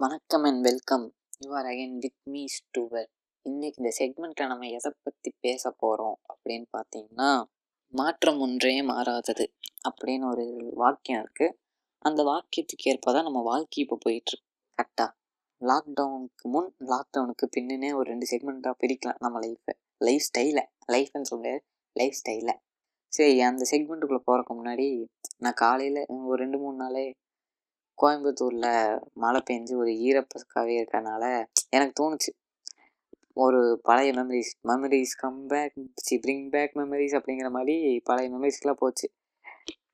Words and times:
வணக்கம் 0.00 0.44
and 0.44 0.62
welcome 0.62 1.04
you 1.40 1.48
are 1.50 1.66
again 1.66 1.92
with 1.96 2.16
me 2.28 2.40
Stuart 2.54 3.06
இன்னைக்கு 3.46 3.78
இந்த 3.78 3.90
செக்மெண்ட்டில் 3.98 4.48
நம்ம 4.48 4.68
எதை 4.68 4.90
பற்றி 4.98 5.30
பேச 5.40 5.70
போகிறோம் 5.74 6.16
அப்படின்னு 6.28 6.66
பார்த்தீங்கன்னா 6.72 7.28
மாற்றம் 7.94 8.40
ஒன்றே 8.40 8.72
மாறாதது 8.88 9.46
அப்படின்னு 9.88 10.26
ஒரு 10.26 10.46
வாக்கியம் 10.76 11.20
இருக்குது 11.20 11.54
அந்த 12.04 12.22
வாக்கியத்துக்கு 12.22 12.88
ஏற்ப 12.88 13.12
தான் 13.12 13.26
நம்ம 13.28 13.42
வாழ்க்கை 13.42 13.78
இப்போ 13.82 13.98
போயிட்டுருக்கு 14.04 14.46
கரெக்டாக 14.78 15.10
லாக்டவுனுக்கு 15.62 16.50
முன் 16.50 16.70
லாக்டவுனுக்கு 16.88 17.48
பின்னே 17.50 17.92
ஒரு 17.92 18.08
ரெண்டு 18.10 18.28
செக்மெண்ட்டாக 18.28 18.74
பிரிக்கலாம் 18.78 19.20
நம்ம 19.20 19.38
லைஃப்பை 19.40 19.76
லைஃப் 20.00 20.26
ஸ்டைலை 20.28 20.64
லைஃப்னு 20.88 21.30
சொல்ல 21.30 21.56
லைஃப் 21.96 22.18
ஸ்டைலை 22.20 22.56
சரி 23.12 23.40
அந்த 23.44 23.64
செக்மெண்ட்டுக்குள்ளே 23.70 24.24
போகிறக்கு 24.24 24.54
முன்னாடி 24.54 24.88
நான் 25.38 25.60
காலையில் 25.60 26.02
ஒரு 26.24 26.40
ரெண்டு 26.42 26.58
மூணு 26.58 26.76
நாளே 26.76 27.06
கோயம்புத்தூரில் 27.98 29.00
மழை 29.14 29.40
பெஞ்சு 29.50 29.74
ஒரு 29.76 29.92
ஈரப்பக்காவே 30.06 30.74
இருக்கனால 30.82 31.24
எனக்கு 31.70 31.94
தோணுச்சு. 31.98 32.30
ஒரு 33.34 33.80
பழைய 33.82 34.12
memories 34.12 34.52
memories 34.68 35.14
come 35.18 35.46
back 35.46 35.74
C 35.96 36.16
bring 36.16 36.48
back 36.50 36.76
memories 36.76 37.16
அப்படிங்கிற 37.18 37.50
மாதிரி 37.50 38.00
பழைய 38.04 38.30
மெமரிஸ்க்கெலாம் 38.30 38.72
போச்சு. 38.72 39.06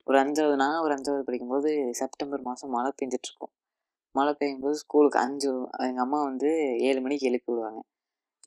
ஒரு 0.04 0.18
அஞ்சாவது 0.18 0.54
நான் 0.54 0.82
ஒரு 0.82 0.94
அஞ்சாவது 0.94 1.20
படிக்கும்போது 1.20 1.70
செப்டம்பர் 1.90 2.42
மாதம் 2.42 2.70
மழை 2.70 2.92
பெஞ்சிட்ருக்கும். 3.00 3.52
மழை 4.14 4.32
பெய்யும்போது 4.38 4.70
ஸ்கூலுக்கு 4.70 5.18
அஞ்சு 5.18 5.50
எங்கள் 5.78 6.04
அம்மா 6.04 6.22
வந்து 6.22 6.50
ஏழு 6.78 7.00
மணிக்கு 7.00 7.26
எழுப்பி 7.26 7.52
விடுவாங்க. 7.52 7.80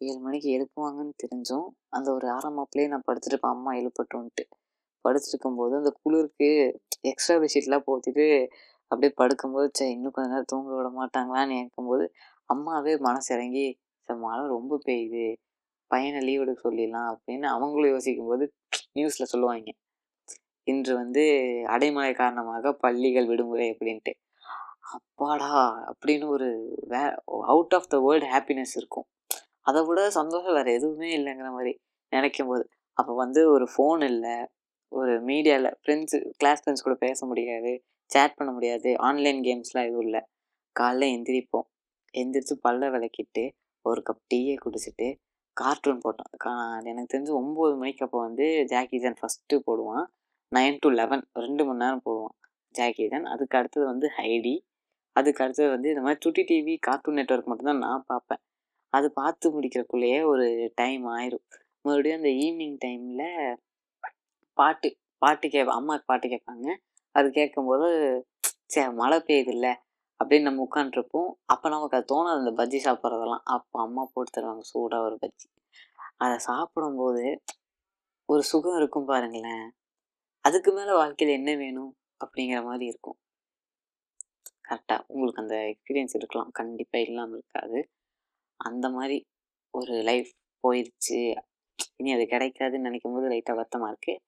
ஏழு 0.02 0.20
மணிக்கு 0.20 0.50
எழுப்புவாங்கன்னு 0.58 1.14
தெரிஞ்சும் 1.24 1.68
அந்த 1.90 2.14
ஒரு 2.14 2.28
ஆரம்பப்பிலே 2.28 2.88
நான் 2.88 3.08
படுத்துருப்பேன் 3.08 3.56
அம்மா 3.56 3.74
எழுப்பட்டுன்ட்டு. 3.74 4.44
படுத்துருக்கும்போது 5.06 5.74
அந்த 5.76 5.92
குளிருக்கு 6.02 6.50
எக்ஸ்ட்ரா 7.02 7.36
பெட்ஷீட்லாம் 7.36 7.88
போத்திட்டு 7.88 8.26
அப்படியே 8.92 9.12
படுக்கும்போது 9.20 9.68
சே 9.78 9.86
இன்னும் 9.94 10.14
கொஞ்ச 10.16 10.28
நேரம் 10.32 10.50
தூங்க 10.52 10.72
விட 10.78 10.90
மாட்டாங்களான்னு 10.98 11.54
நினைக்கும்போது 11.54 12.06
அம்மாவே 12.50 12.94
மனசு 13.08 13.30
இறங்கி 13.36 13.66
சார் 14.10 14.20
மழை 14.24 14.44
ரொம்ப 14.56 14.80
பெய்யுது. 14.88 15.26
பையனை 15.92 16.20
லீவ் 16.28 16.44
எடுக்க 16.44 16.62
சொல்லிடலாம் 16.62 17.10
அப்படின்னு 17.14 17.48
அவங்களும் 17.56 17.94
யோசிக்கும்போது 17.94 18.46
நியூஸில் 18.98 19.32
சொல்லுவாங்க. 19.34 19.70
இன்று 20.68 20.94
வந்து 21.02 21.24
அடைமழை 21.74 22.12
காரணமாக 22.16 22.74
பள்ளிகள் 22.84 23.30
விடுமுறை 23.32 23.68
அப்படின்ட்டு. 23.74 24.14
அப்பாடா! 24.92 25.50
அப்படின்னு 25.92 26.26
ஒரு 26.36 26.48
way 26.92 27.02
out 27.52 27.76
of 27.78 27.90
the 27.90 27.98
world 28.06 28.30
happiness 28.34 28.74
இருக்கும். 28.80 29.08
அதை 29.68 29.82
விட 29.88 30.02
சந்தோஷம் 30.20 30.56
வேறு 30.58 30.72
எதுவுமே 30.78 31.10
இல்லைங்கிற 31.18 31.50
மாதிரி 31.58 31.74
நினைக்கும் 32.12 32.52
போது 32.52 32.64
அப்போ 32.98 33.14
வந்து 33.24 33.42
ஒரு 33.56 33.66
ஃபோன் 33.74 34.02
இல்லை 34.12 34.36
ஒரு 34.92 35.14
மீடியாவில் 35.30 35.76
ஃப்ரெண்ட்ஸு 35.82 36.20
கிளாஸ் 36.40 36.62
ஃப்ரெண்ட்ஸ் 36.62 36.86
கூட 36.88 36.96
பேச 37.06 37.20
முடியாது. 37.28 37.74
சேட் 38.12 38.38
பண்ண 38.38 38.50
முடியாது. 38.54 38.90
ஆன்லைன் 38.98 39.40
கேம்ஸ்லாம் 39.48 39.88
எதுவும் 39.90 40.06
இல்லை. 40.08 40.22
காலைல 40.76 41.08
எந்திரிப்போம். 41.16 41.68
எந்திரிச்சு 42.14 42.56
பல்ல 42.68 42.90
விளக்கிட்டு 42.96 43.44
ஒரு 43.86 44.02
கப் 44.08 44.24
டீயை 44.34 44.56
குடிச்சிட்டு 44.66 45.08
கார்ட்டூன் 45.58 46.02
போட்டோம். 46.06 46.32
கா 46.38 46.52
எனக்கு 46.90 47.12
தெரிஞ்சு 47.14 47.32
ஒம்பது 47.42 47.74
மணிக்கு 47.78 48.06
அப்போ 48.06 48.20
வந்து 48.20 48.46
ஜாக்கி 48.66 48.98
ஜான் 49.00 49.18
ஃபஸ்ட்டு 49.22 49.60
போடுவான். 49.68 50.06
நைன் 50.52 50.78
டு 50.80 50.90
லெவன் 50.90 51.24
ரெண்டு 51.44 51.64
மணி 51.66 51.82
நேரம் 51.84 52.04
போடுவான் 52.06 52.36
ஜாக்கி 52.76 53.06
ஜான் 53.08 53.28
அதுக்கு 53.34 53.58
அடுத்தது 53.58 53.86
வந்து 53.86 54.08
ஹைடி 54.18 54.56
அதுக்கு 55.16 55.44
அடுத்தது 55.44 55.70
வந்து 55.70 55.90
இந்த 55.90 56.02
மாதிரி 56.02 56.20
சுட்டி 56.22 56.42
டிவி 56.50 56.74
கார்ட்டூன் 56.88 57.18
நெட்ஒர்க் 57.20 57.50
மட்டும்தான் 57.52 57.84
நான் 57.86 58.04
பார்ப்பேன். 58.08 58.42
அது 58.94 59.08
பார்த்து 59.12 59.48
முடிக்கிறக்குள்ளேயே 59.56 60.20
ஒரு 60.32 60.46
டைம் 60.76 61.04
ஆயிரும். 61.16 61.46
மறுபடியும் 61.86 62.20
அந்த 62.20 62.32
ஈவினிங் 62.44 62.78
டைமில் 62.86 63.56
பாட்டு 64.58 64.90
பாட்டு 65.18 65.46
கேட்பேன் 65.50 65.80
அம்மா 65.80 65.96
பாட்டு 66.06 66.28
கேட்பாங்க. 66.28 66.68
அது 67.16 67.28
கேட்கும்போது 67.30 67.88
சே 68.66 68.82
மழை 68.92 69.18
பெய்யுதுல்ல 69.20 69.68
அப்படின்னு 70.20 70.48
நம்ம 70.48 70.66
உட்காந்துருப்போம் 70.68 71.30
அப்போ 71.46 71.68
நமக்கு 71.70 71.98
அது 71.98 72.06
தோணாது 72.12 72.40
அந்த 72.42 72.52
பஜ்ஜி 72.60 72.80
சாப்பிட்றதெல்லாம். 72.88 73.44
அப்போ 73.46 73.78
அம்மா 73.82 74.04
போட்டு 74.14 74.32
தருவாங்க 74.32 74.64
சூடாக 74.72 75.08
ஒரு 75.08 75.16
பஜ்ஜி. 75.24 75.48
அதை 76.18 76.36
சாப்பிடும்போது 76.50 77.24
ஒரு 78.30 78.44
சுகம் 78.44 78.78
இருக்கும் 78.78 79.10
பாருங்களேன். 79.12 79.66
அதுக்கு 80.46 80.72
மேலே 80.72 80.94
வாழ்க்கையில் 80.94 81.38
என்ன 81.40 81.52
வேணும் 81.56 81.92
அப்படிங்கிற 82.22 82.60
மாதிரி 82.64 82.86
இருக்கும். 82.86 83.18
கரெக்டாக 84.68 85.06
உங்களுக்கு 85.08 85.44
அந்த 85.44 85.56
எக்ஸ்பீரியன்ஸ் 85.72 86.16
இருக்கலாம். 86.16 86.52
கண்டிப்பாக 86.52 87.06
இல்லாமல் 87.08 87.38
இருக்காது. 87.40 87.80
அந்த 88.60 88.86
மாதிரி 88.90 89.18
ஒரு 89.74 89.96
லைஃப் 90.10 90.32
போயிடுச்சு 90.64 91.20
இனி 92.00 92.12
அது 92.14 92.26
கிடைக்காதுன்னு 92.34 92.88
நினைக்கும் 92.88 93.16
போது 93.16 93.28
லைட்டாக 93.28 93.56
வருத்தமாக 93.56 93.92
இருக்குது 93.94 94.22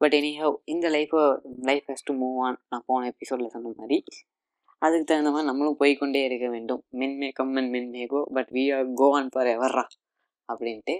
பட் 0.00 0.14
எனிஹவ் 0.14 0.54
இந்த 0.64 0.86
லைஃப்பை 0.88 1.22
life 1.60 1.86
has 1.88 2.04
to 2.04 2.12
move 2.14 2.38
on 2.38 2.58
நான் 2.68 2.84
போன 2.86 3.06
எபிசோடில் 3.06 3.48
சொன்ன 3.48 3.72
மாதிரி 3.76 3.96
அதுக்கு 4.82 5.04
தகுந்த 5.04 5.30
மாதிரி 5.30 5.48
நம்மளும் 5.48 5.76
போய்கொண்டே 5.80 6.20
இருக்க 6.24 6.46
வேண்டும். 6.48 6.82
Men 6.90 7.16
may 7.16 7.28
come 7.30 7.54
and 7.54 7.70
men 7.70 7.90
may 7.90 8.06
go 8.06 8.20
but 8.32 8.50
we 8.52 8.64
are 8.76 8.86
go 8.94 9.08
on 9.14 9.28
forever 9.46 9.84
அப்படின்ட்டு 10.48 10.94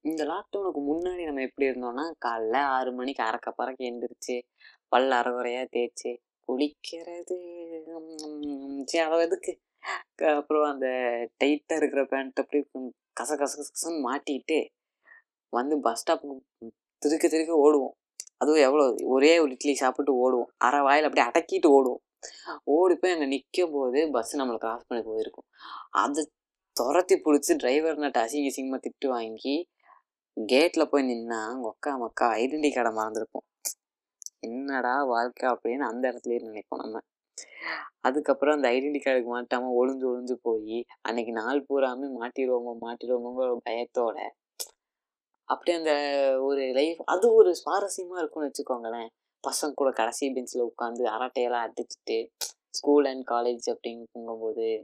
இந்த 0.00 0.22
லாக்டவுனுக்கு 0.24 0.80
முன்னாடி 0.90 1.22
நம்ம 1.24 1.42
எப்படி 1.42 1.66
இருந்தோம்னா 1.68 2.04
காலைல 2.24 2.56
ஆறு 2.76 2.92
மணிக்கு 2.92 3.22
அறக்க 3.24 3.50
பறக்க 3.50 3.84
எழுந்திரிச்சு 3.84 4.36
பல் 4.92 5.10
அரைகுறையாக 5.10 5.68
தேய்ச்சி 5.74 6.12
குளிக்கிறது 6.48 7.36
சரி 8.84 9.02
அவள் 9.04 9.24
எதுக்கு? 9.24 9.52
அப்புறம் 10.30 10.70
அந்த 10.72 10.88
டைட்டாக 11.44 11.76
இருக்கிற 11.76 12.02
பேண்ட் 12.04 12.40
அப்படி 12.40 12.60
கச 13.20 13.30
கச 13.36 13.52
கசன்னு 13.60 14.00
மாட்டிட்டு 14.06 14.58
வந்து 15.52 15.74
பஸ் 15.80 16.00
ஸ்டாப்புக்கு 16.00 16.70
திருக்க 17.02 17.26
திருக்க 17.28 17.52
ஓடுவோம். 17.64 17.94
அதுவும் 18.40 18.62
எவ்வளோ 18.66 18.84
ஒரே 19.14 19.32
ஒரு 19.42 19.50
இட்லி 19.56 19.74
சாப்பிட்டு 19.74 20.12
ஓடுவோம். 20.24 20.50
அரை 20.66 20.80
வாயில் 20.86 21.06
அப்படியே 21.08 21.26
அடக்கிட்டு 21.28 21.68
ஓடுவோம். 21.76 22.02
ஓடி 22.74 22.94
போய் 22.94 23.14
அங்கே 23.14 23.26
நிற்கும் 23.26 23.74
போது 23.76 24.00
பஸ் 24.10 24.32
நம்மளை 24.40 24.58
கிராஸ் 24.64 24.88
பண்ணி 24.88 25.02
போயிருக்கும். 25.08 25.46
அதை 26.02 26.22
துரத்தி 26.76 27.16
பிடிச்சி 27.24 27.52
டிரைவர் 27.62 28.02
நட்டு 28.04 28.20
அசிங்க 28.22 28.50
சிங்கமாக 28.56 28.80
திட்டு 28.86 29.06
வாங்கி 29.14 29.54
கேட்டில் 30.36 30.90
போய் 30.92 31.08
நின்னா 31.10 31.40
ஒக்கா 31.70 31.90
மக்கா 32.02 32.26
ஐடென்டி 32.40 32.70
கார்டை 32.70 32.92
மறந்துருப்போம். 33.00 33.46
என்னடா 34.46 34.94
வாழ்க்கை 35.12 35.46
அப்படின்னு 35.52 35.84
அந்த 35.90 36.04
இடத்துலயே 36.10 36.40
நினைப்போம் 36.48 36.82
நம்ம. 36.84 37.02
அதுக்கப்புறம் 38.08 38.56
அந்த 38.56 38.66
ஐடென்டி 38.74 39.00
கார்டுக்கு 39.00 39.30
மாட்டாமல் 39.34 39.76
ஒளிஞ்சு 39.80 40.06
ஒளிஞ்சு 40.10 40.36
போய் 40.46 40.78
அன்னைக்கு 41.08 41.32
நாள் 41.40 41.66
பூராமே 41.68 42.08
மாட்டிடுவோமோ 42.18 42.72
மாட்டிடுவோமோங்கிற 42.86 43.52
பயத்தோட 43.68 44.16
அப்படியே 45.44 45.76
அந்த 45.78 45.92
ஒரு 46.40 46.62
லைஃப் 46.72 47.00
அது 47.04 47.26
ஒரு 47.34 47.50
சுவாரஸ்யமாக 47.60 48.20
இருக்கும்னு 48.22 48.50
வச்சுக்கோங்களேன். 48.50 49.10
பசங்க 49.44 49.72
கூட 49.74 49.90
கடைசி 49.90 50.30
பெஞ்சில் 50.30 50.68
உட்காந்து 50.70 51.04
அரட்டையெல்லாம் 51.14 51.64
அடிச்சுட்டு 51.66 52.18
ஸ்கூல் 52.70 53.04
அண்ட் 53.04 53.24
காலேஜ் 53.30 53.66
அப்படின்னு 53.72 54.76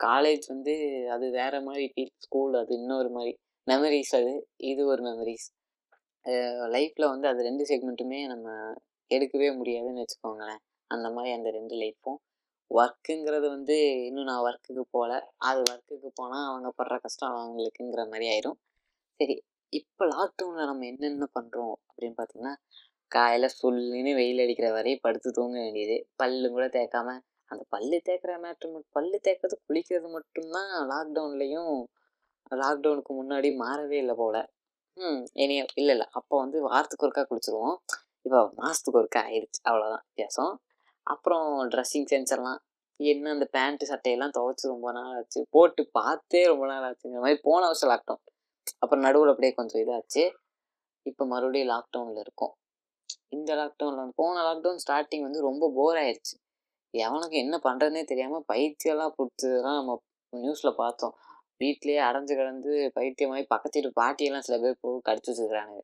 காலேஜ் 0.00 0.46
வந்து 0.48 0.74
அது 1.08 1.30
வேற 1.30 1.54
மாதிரி 1.60 1.84
ஃபீல் 1.92 2.14
ஸ்கூல் 2.18 2.54
அது 2.54 2.72
இன்னொரு 2.74 3.10
மாதிரி 3.10 3.32
மெமரிஸ் 3.66 4.14
அது 4.18 4.32
இது 4.70 4.82
ஒரு 4.86 5.02
மெமரிஸ் 5.02 5.46
லைஃப்பில் 6.74 7.12
வந்து 7.12 7.26
அது 7.28 7.40
ரெண்டு 7.42 7.64
செக்மெண்ட்டுமே 7.70 8.20
நம்ம 8.26 8.48
எடுக்கவே 9.10 9.48
முடியாதுன்னு 9.56 10.04
வச்சுக்கோங்களேன். 10.04 10.60
அந்த 10.90 11.10
மாதிரி 11.10 11.30
அந்த 11.36 11.50
ரெண்டு 11.50 11.74
லைஃப்பும் 11.76 12.18
ஒர்க்குங்கிறது 12.70 13.46
வந்து 13.48 13.76
இன்னும் 14.06 14.24
நான் 14.24 14.44
ஒர்க்குக்கு 14.46 14.84
போகல. 14.90 15.12
அது 15.36 15.60
ஒர்க்குக்கு 15.70 16.08
போனால் 16.14 16.46
அவங்க 16.50 16.68
படுற 16.78 16.94
கஷ்டம் 17.00 17.36
அவங்களுக்குங்கிற 17.38 18.02
மாதிரி 18.10 18.26
ஆயிரும். 18.34 18.58
சரி 19.20 19.36
இப்போ 19.74 20.04
லாக்டவுனில் 20.12 20.68
நம்ம 20.70 20.86
என்னென்ன 20.86 21.26
பண்ணுறோம் 21.36 21.74
அப்படின்னு 21.86 22.16
பார்த்தீங்கன்னா 22.18 22.54
காலையில் 23.10 23.56
சொல்லின்னு 23.60 24.12
வெயில் 24.14 24.42
அடிக்கிற 24.44 24.68
வரையும் 24.72 25.02
படுத்து 25.02 25.28
தூங்க 25.30 25.56
வேண்டியது. 25.58 25.96
பல்லு 26.16 26.46
கூட 26.50 26.64
தேய்க்காம 26.76 27.14
அந்த 27.50 27.62
பல்லு 27.70 27.98
தேய்க்கிற 28.06 28.32
மேட்ரு 28.36 28.68
மட்டும் 28.68 28.94
பல்லு 28.96 29.18
தேய்க்கிறது 29.24 29.56
குளிக்கிறது 29.66 30.08
மட்டும்தான் 30.08 30.72
லாக்டவுன்லேயும் 30.92 31.74
லாக்டவுனுக்கு 32.62 33.12
முன்னாடி 33.12 33.48
மாறவே 33.62 33.98
இல்லை 34.02 34.14
போல். 34.14 34.40
ம் 34.96 35.22
இனி 35.42 35.54
இல்லை 35.80 35.92
இல்லை. 35.94 36.06
அப்போ 36.18 36.34
வந்து 36.38 36.58
வாரத்துக்கு 36.68 37.06
ஒருக்கா 37.06 37.24
குளிச்சிருவோம். 37.30 37.76
இப்போ 38.26 38.40
மாதத்துக்கு 38.60 39.00
ஒருக்கா 39.00 39.22
ஆயிடுச்சு 39.28 39.60
அவ்வளோதான் 39.68 40.04
வித்தியாசம். 40.08 40.52
அப்புறம் 41.06 41.48
ட்ரெஸ்ஸிங் 41.72 42.08
சென்ஸ் 42.12 42.34
எல்லாம் 42.36 42.60
என்ன 43.00 43.30
அந்த 43.30 43.46
பேண்ட்டு 43.56 43.90
சட்டையெல்லாம் 43.90 44.34
துவைச்சி 44.36 44.64
ரொம்ப 44.68 44.90
நாள் 44.92 45.16
ஆச்சு 45.16 45.40
போட்டு 45.50 45.82
பார்த்தே 45.98 46.42
ரொம்ப 46.52 46.64
நாள் 46.66 46.86
ஆச்சுங்கிற 46.88 47.22
மாதிரி 47.24 47.40
போன 47.42 47.60
வருஷம் 47.66 47.90
லாக்டவுன் 47.92 48.22
அப்புறம் 48.82 49.04
நடுவில் 49.06 49.32
அப்படியே 49.32 49.52
கொஞ்சம் 49.58 49.80
இதாச்சு. 49.82 50.22
இப்போ 51.06 51.22
மறுபடியும் 51.32 51.70
லாக்டவுனில் 51.74 52.22
இருக்கோம். 52.24 52.54
இந்த 53.36 53.50
லாக்டவுனில் 53.60 54.16
போன 54.20 54.42
லாக்டவுன் 54.48 54.82
ஸ்டார்டிங் 54.84 55.26
வந்து 55.26 55.40
ரொம்ப 55.48 55.64
போர் 55.78 55.98
ஆயிடுச்சு 56.02 56.34
எவனுக்கு 56.94 57.36
என்ன 57.44 57.56
பண்ணுறதுனே 57.66 58.02
தெரியாமல் 58.04 58.44
பைத்தியெல்லாம் 58.52 59.14
கொடுத்ததெல்லாம் 59.18 59.78
நம்ம 59.80 59.94
நியூஸில் 60.32 60.78
பார்த்தோம். 60.82 61.14
வீட்லேயே 61.60 62.00
அடைஞ்சு 62.08 62.34
கிடந்து 62.34 62.72
பைத்தியமாகி 62.96 63.44
பக்கத்து 63.52 63.78
வீட்டு 63.78 63.98
பாட்டியெல்லாம் 64.00 64.46
சில 64.48 64.56
பேர் 64.58 64.80
போய் 64.80 65.06
கடிச்சு 65.08 65.30
வச்சுக்கிறானுங்க. 65.32 65.82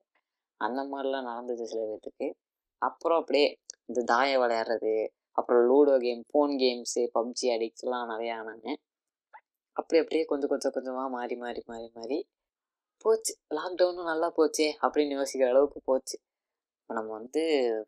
அந்த 0.60 0.80
மாதிரிலாம் 0.90 1.28
நடந்துச்சு 1.30 1.66
சில 1.72 1.82
பேர்த்துக்கு 1.90 2.26
அப்புறம் 2.82 3.20
அப்படியே 3.22 3.46
இந்த 3.88 4.00
தாயம் 4.12 4.42
விளையாடுறது 4.42 4.94
அப்புறம் 5.38 5.62
ludo 5.70 5.94
game 6.04 6.22
phone 6.30 6.52
games 6.62 7.02
PUBG 7.16 7.46
அடிக்ட்ஸ்லாம் 7.54 8.10
நிறையா 8.12 8.34
ஆனாங்க 8.40 8.68
அப்படி 9.76 9.98
அப்படியே 10.02 10.24
கொஞ்சம் 10.30 10.50
கொஞ்சம் 10.52 10.74
கொஞ்சமாக 10.76 11.08
மாறி 11.08 11.36
மாறி 11.36 11.60
மாறி 11.70 11.88
மாறி 11.96 12.18
போச்சு. 13.02 13.32
லாக்டவுனும் 13.54 14.10
நல்லா 14.12 14.28
போச்சே 14.36 14.66
அப்படின்னு 14.86 15.14
யோசிக்கிற 15.18 15.48
அளவுக்கு 15.48 15.80
போச்சு. 15.84 16.16
இப்போ 16.80 16.94
நம்ம 16.94 17.10
வந்து 17.12 17.42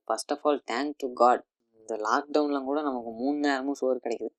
first 0.05 0.33
of 0.33 0.45
all 0.49 0.63
thank 0.71 0.95
to 0.97 1.09
God 1.13 1.43
இந்த 1.79 1.95
லாக்டவுனில் 2.09 2.65
கூட 2.65 2.79
நமக்கு 2.83 3.11
மூணு 3.11 3.39
நேரமும் 3.39 3.75
சோறு 3.75 4.01
கிடைக்குது. 4.05 4.35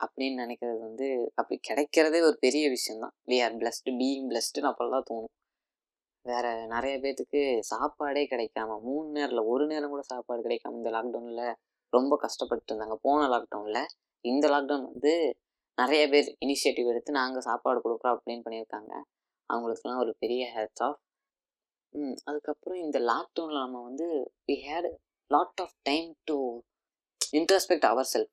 அப்படின்னு 0.00 0.36
நினைக்கிறது 0.42 0.78
வந்து 0.78 1.06
அப்படி 1.34 1.56
கிடைக்கிறதே 1.68 2.20
ஒரு 2.22 2.36
பெரிய 2.40 2.68
விஷயந்தான் 2.68 3.14
வி 3.26 3.38
ஆர் 3.44 3.56
பிளஸ்டு 3.56 3.90
பீயிங் 4.00 4.26
பிளஸ்டுன்னு 4.30 4.70
அப்போல்லாம் 4.72 5.06
தோணும். 5.10 5.34
வேற 6.26 6.46
நிறைய 6.66 6.94
பேர்த்துக்கு 6.98 7.42
சாப்பாடே 7.72 8.22
கிடைக்காம 8.30 8.80
மூணு 8.80 9.08
நேரில் 9.08 9.48
ஒரு 9.52 9.66
நேரம் 9.66 9.92
கூட 9.94 10.02
சாப்பாடு 10.02 10.40
கிடைக்காம 10.42 10.78
இந்த 10.80 10.90
லாக்டவுனில் 10.90 11.54
ரொம்ப 11.92 12.16
கஷ்டப்பட்டு 12.16 12.68
இருந்தாங்க. 12.70 12.96
போன 13.02 13.20
லாக்டவுனில் 13.34 13.86
இந்த 14.24 14.48
லாக்டவுன் 14.48 14.86
வந்து 14.92 15.14
நிறைய 15.78 16.02
பேர் 16.08 16.28
இனிஷியேட்டிவ் 16.46 16.90
எடுத்து 16.92 17.12
நாங்கள் 17.12 17.46
சாப்பாடு 17.48 17.78
கொடுக்குறோம் 17.84 18.16
அப்படின்னு 18.16 18.44
பண்ணியிருக்காங்க. 18.46 18.92
அவங்களுக்குலாம் 19.50 19.98
ஒரு 19.98 20.12
பெரிய 20.18 20.42
ஹேட்ஸ் 20.56 20.82
ஆஃப் 20.82 21.00
ம் 21.94 22.16
அதுக்கப்புறம் 22.24 22.80
இந்த 22.80 22.98
லாக்டவுனில் 23.00 23.62
நம்ம 23.62 23.82
வந்து 23.82 24.06
we 24.48 24.56
had 24.66 24.88
lot 25.30 25.60
of 25.60 25.76
time 25.82 26.10
to 26.24 26.36
introspect 27.32 27.88
our 27.88 28.10
self 28.12 28.32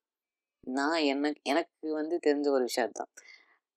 நான் 0.68 1.02
என்ன 1.04 1.32
எனக்கு 1.44 1.88
வந்து 1.94 2.16
தெரிஞ்ச 2.26 2.48
ஒரு 2.50 2.64
விஷயம் 2.64 2.92
தான் 2.92 3.12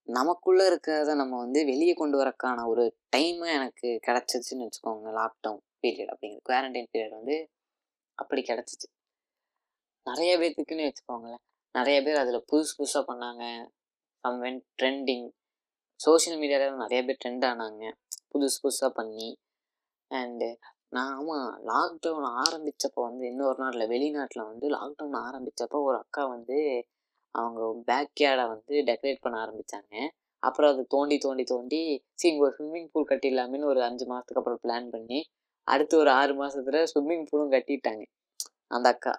நமக்குள்ளே 0.07 0.63
இருக்கிறத 0.69 1.15
நம்ம 1.15 1.33
வந்து 1.37 1.59
வெளியே 1.65 1.93
கொண்டு 1.93 2.17
வரக்கான 2.17 2.65
ஒரு 2.67 2.83
டைமு 3.15 3.45
எனக்கு 3.53 3.89
கிடச்சிச்சின்னு 4.07 4.67
வச்சுக்கோங்க 4.67 5.11
லாக்டவுன் 5.19 5.61
பீரியட் 5.83 6.11
அப்படிங்கிற 6.13 6.41
குவாரண்டைன் 6.49 6.89
பீரியட் 6.93 7.17
வந்து 7.19 7.35
அப்படி 8.17 8.41
கிடச்சிச்சு. 8.41 8.87
நிறைய 10.07 10.31
பேர்த்துக்குன்னு 10.39 10.87
வச்சுக்கோங்களேன். 10.87 11.43
நிறைய 11.75 11.97
பேர் 12.01 12.15
அதில் 12.15 12.45
புதுசு 12.51 12.71
புதுசாக 12.77 13.03
பண்ணாங்க. 13.07 13.43
சம் 14.23 14.39
வென் 14.43 14.59
ட்ரெண்டிங் 14.79 15.27
சோஷியல் 16.01 16.39
மீடியாவில் 16.41 16.81
நிறைய 16.83 16.99
பேர் 17.07 17.19
ட்ரெண்ட் 17.23 17.45
ஆனாங்க. 17.49 17.83
புதுசு 18.31 18.57
புதுசாக 18.63 18.91
பண்ணி. 18.99 19.29
அண்டு 20.11 20.49
நான் 20.89 21.11
ஆமாம் 21.17 21.51
லாக்டவுன் 21.67 22.29
ஆரம்பித்தப்போ 22.43 23.01
வந்து 23.09 23.23
இன்னொரு 23.27 23.57
நாட்டில் 23.57 23.91
வெளிநாட்டில் 23.93 24.47
வந்து 24.47 24.65
லாக்டவுன் 24.69 25.17
ஆரம்பித்தப்போ 25.27 25.79
ஒரு 25.81 25.97
அக்கா 25.97 26.23
வந்து 26.27 26.57
அவங்க 27.35 27.61
பேக்யார்டை 27.89 28.45
வந்து 28.47 28.73
டெக்கரேட் 28.89 29.21
பண்ண 29.21 29.37
ஆரம்பித்தாங்க 29.45 29.93
அப்புறம் 30.43 30.71
அது 30.73 30.83
தோண்டி 30.87 31.17
தோண்டி 31.17 31.43
தோண்டி 31.43 31.81
சரி 32.19 32.29
இங்கே 32.31 32.43
ஒரு 32.43 32.55
ஸ்விம்மிங் 32.57 32.89
பூல் 32.91 33.09
கட்டிடலாமேன்னு 33.09 33.69
ஒரு 33.71 33.81
அஞ்சு 33.83 34.05
மாதத்துக்கு 34.05 34.41
அப்புறம் 34.41 34.61
பிளான் 34.63 34.87
பண்ணி 34.89 35.19
அடுத்து 35.67 35.95
ஒரு 35.97 36.11
ஆறு 36.11 36.33
மாதத்தில் 36.35 36.87
ஸ்விம்மிங் 36.91 37.25
பூலும் 37.31 37.53
கட்டிட்டாங்க. 37.53 38.03
அந்த 38.67 38.87
அக்கா 38.89 39.13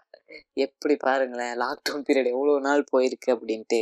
எப்படி 0.57 0.95
பாருங்களேன் 0.97 1.55
லாக்டவுன் 1.57 2.05
பீரியட் 2.07 2.33
எவ்வளோ 2.35 2.55
நாள் 2.59 2.83
போயிருக்கு? 2.93 3.31
அப்படின்ட்டு. 3.37 3.81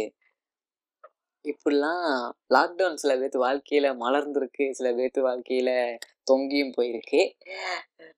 இப்படிலாம் 1.45 2.07
லாக்டவுன் 2.55 2.99
சில 3.03 3.13
பேர்த்து 3.19 3.39
வாழ்க்கையில் 3.45 3.89
மலர்ந்துருக்கு. 4.03 4.65
சில 4.79 4.89
பேர்த்து 4.99 5.21
வாழ்க்கையில் 5.21 5.99
தொங்கியும் 6.31 6.75
போயிருக்கு. 6.77 7.21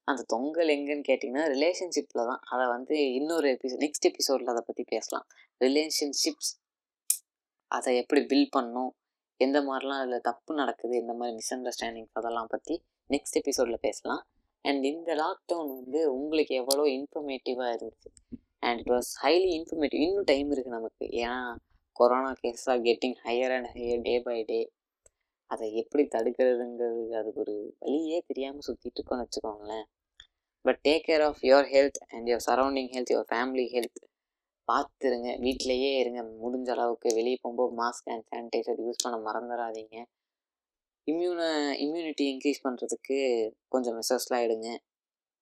அந்த 0.04 0.22
தொங்கல் 0.34 0.72
எங்கன்னு 0.76 1.06
கேட்டிங்கன்னா 1.10 1.44
ரிலேஷன்ஷிப்பில் 1.54 2.28
தான். 2.30 2.42
அதை 2.44 2.64
வந்து 2.66 2.96
இன்னொரு 3.18 3.48
எபிசோட் 3.56 3.84
நெக்ஸ்ட் 3.86 4.08
எபிசோடில் 4.10 4.52
அதை 4.54 4.62
பற்றி 4.66 4.84
பேசலாம். 4.84 5.26
ரிலேஷன்ஷிப்ஸ் 5.60 6.52
அதை 7.70 7.96
எப்படி 8.02 8.20
பில்ட் 8.32 8.54
பண்ணும் 8.56 8.90
எந்த 9.40 9.58
மாதிரிலாம் 9.60 10.00
அதில் 10.02 10.26
தப்பு 10.28 10.52
நடக்குது? 10.54 10.94
இந்த 10.96 11.12
மாதிரி 11.12 11.36
மிஸ் 11.36 11.54
அண்டர்ஸ்டாண்டிங் 11.54 12.10
அதெல்லாம் 12.12 12.46
பற்றி 12.46 12.74
நெக்ஸ்ட் 13.10 13.38
எபிசோடில் 13.40 13.84
பேசலாம். 13.86 14.22
அண்ட் 14.64 14.84
இந்த 14.84 15.10
லாக்டவுன் 15.14 15.70
வந்து 15.78 16.00
உங்களுக்கு 16.18 16.54
எவ்வளோ 16.54 16.82
இன்ஃபர்மேட்டிவாக 16.98 17.74
இருந்துச்சு. 17.76 18.10
And 18.58 18.80
it 18.80 18.92
was 18.94 19.10
highly 19.22 19.50
informative 19.58 20.02
இன்னும் 20.06 20.28
டைம் 20.32 20.50
இருக்குது 20.52 20.78
நமக்கு. 20.78 21.06
ஏன்னா 21.22 21.38
corona 21.92 22.32
case 22.40 22.70
are 22.70 22.80
getting 22.80 23.16
higher 23.24 23.56
and 23.56 23.66
higher 23.74 24.02
day 24.02 24.20
by 24.20 24.44
day 24.44 24.70
அதை 25.46 25.74
எப்படி 25.74 26.02
தடுக்கிறதுங்கிறது 26.02 27.14
அதுக்கு 27.14 27.40
ஒரு 27.40 27.74
வழியே 27.78 28.22
தெரியாமல் 28.26 28.60
சுற்றிட்டு 28.66 28.98
இருக்கோன்னு 29.00 29.24
வச்சுக்கோங்களேன். 29.24 29.84
But 30.60 30.80
take 30.88 31.02
care 31.08 31.24
of 31.24 31.42
your 31.42 31.68
health 31.74 32.00
and 32.08 32.28
your 32.28 32.46
surrounding 32.46 32.90
health 32.92 33.12
your 33.12 33.28
family 33.32 33.66
health 33.72 34.00
பார்த்துருங்க. 34.72 35.28
வீட்டிலையே 35.40 35.98
இருங்க. 35.98 36.22
முடிஞ்ச 36.22 36.70
அளவுக்கு 36.70 37.14
வெளியே 37.14 37.38
போகும்போது 37.40 37.82
மாஸ்க் 37.82 38.10
அண்ட் 38.14 38.26
சானிடைசர் 38.30 38.80
யூஸ் 38.82 39.02
பண்ண 39.02 39.30
மறந்துடாதீங்க 39.30 40.04
இம்யூனை 41.10 41.50
இம்யூனிட்டி 41.84 42.22
இன்க்ரீஸ் 42.22 42.64
பண்ணுறதுக்கு 42.64 43.50
கொஞ்சம் 43.68 43.98
மெசர்ஸ்லாம் 43.98 44.42
எடுங்க. 44.46 44.76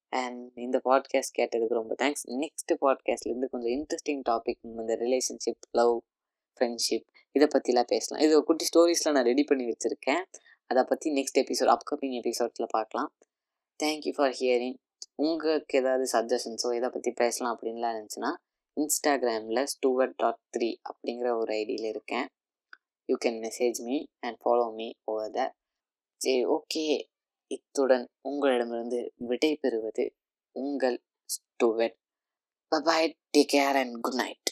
அண்ட் 0.09 0.59
இந்த 0.59 0.81
பாட்காஸ்ட் 0.85 1.37
கேட்டதுக்கு 1.39 1.75
ரொம்ப 1.75 1.95
தேங்க்ஸ் 2.03 2.25
நெக்ஸ்ட் 2.29 2.73
பாட்காஸ்ட்லேருந்து 2.81 3.49
கொஞ்சம் 3.51 3.75
இன்ட்ரெஸ்டிங் 3.79 4.23
டாபிக் 4.29 4.63
இந்த 4.63 4.97
ரிலேஷன்ஷிப் 4.97 5.67
லவ் 5.71 6.01
ஃப்ரெண்ட்ஷிப் 6.57 7.07
இதை 7.37 7.47
பற்றிலாம் 7.55 7.91
பேசலாம். 7.95 8.23
இது 8.25 8.43
குட்டி 8.49 8.65
ஸ்டோரிஸ்லாம் 8.71 9.17
நான் 9.17 9.29
ரெடி 9.31 9.45
பண்ணி 9.51 9.65
வச்சுருக்கேன். 9.71 10.23
அதை 10.71 10.83
பற்றி 10.91 11.09
நெக்ஸ்ட் 11.19 11.41
எபிசோட் 11.43 11.73
அப்கமிங் 11.75 12.17
எபிசோட்ஸில் 12.21 12.73
பார்க்கலாம் 12.77 13.11
தேங்க்யூ 13.81 14.13
ஃபார் 14.17 14.35
ஹியரிங் 14.41 14.79
உங்களுக்கு 15.25 15.79
ஏதாவது 15.81 16.05
சஜஷன்ஸோ 16.15 16.69
இதை 16.79 16.89
பற்றி 16.97 17.11
பேசலாம் 17.23 17.53
அப்படின்லாம் 17.55 17.95
இருந்துச்சுன்னா 17.95 18.33
இன்ஸ்டாகிராமில் 18.77 19.63
ஸ்டூவர்ட் 19.73 20.17
டாட் 20.17 20.43
த்ரீ 20.57 20.69
அப்படிங்கிற 20.91 21.29
ஒரு 21.41 21.51
ஐடியில் 21.61 21.89
இருக்கேன். 21.93 22.27
You 23.09 23.17
can 23.25 23.41
message 23.47 23.79
me 23.89 23.97
and 24.27 24.39
follow 24.43 24.67
me 24.79 24.89
over 25.13 25.33
the 25.39 25.43
சரி 26.21 26.43
ஓகே 26.57 26.85
இத்துடன் 27.51 28.07
உங்களிடமிருந்து 28.31 29.01
விடை 29.31 29.53
பெறுவது 29.63 30.05
உங்கள் 30.57 30.99
Stuart 31.31 31.97
bye bye 32.73 33.09
take 33.37 33.53
care 33.55 33.79
and 33.83 33.95
good 34.05 34.21
night 34.23 34.49